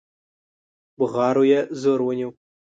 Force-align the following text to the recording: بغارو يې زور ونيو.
بغارو 0.97 1.43
يې 1.51 1.59
زور 1.81 1.99
ونيو. 2.03 2.29